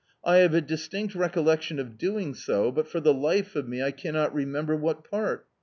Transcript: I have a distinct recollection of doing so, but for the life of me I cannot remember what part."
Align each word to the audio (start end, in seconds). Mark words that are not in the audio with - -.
I 0.23 0.37
have 0.37 0.55
a 0.55 0.61
distinct 0.61 1.13
recollection 1.13 1.77
of 1.77 1.95
doing 1.95 2.33
so, 2.33 2.71
but 2.71 2.87
for 2.87 2.99
the 2.99 3.13
life 3.13 3.55
of 3.55 3.67
me 3.67 3.83
I 3.83 3.91
cannot 3.91 4.33
remember 4.33 4.75
what 4.75 5.03
part." 5.07 5.45